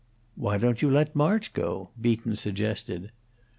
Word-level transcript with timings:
"Why 0.35 0.57
don't 0.57 0.81
you 0.81 0.89
let 0.89 1.15
March 1.15 1.53
go?" 1.53 1.91
Beaton 2.01 2.35
suggested. 2.35 3.11